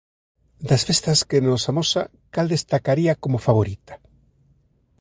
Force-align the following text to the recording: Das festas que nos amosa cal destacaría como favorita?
Das 0.67 0.81
festas 0.87 1.19
que 1.29 1.39
nos 1.47 1.63
amosa 1.71 2.03
cal 2.33 2.47
destacaría 2.55 3.13
como 3.23 3.43
favorita? 3.47 3.93